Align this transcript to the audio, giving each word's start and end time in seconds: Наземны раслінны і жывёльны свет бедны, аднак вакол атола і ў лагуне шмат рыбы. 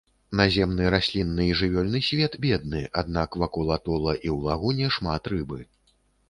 Наземны 0.39 0.85
раслінны 0.93 1.43
і 1.49 1.57
жывёльны 1.59 2.01
свет 2.07 2.37
бедны, 2.45 2.81
аднак 3.03 3.37
вакол 3.45 3.67
атола 3.77 4.17
і 4.17 4.27
ў 4.37 4.49
лагуне 4.49 4.87
шмат 4.97 5.23
рыбы. 5.37 5.61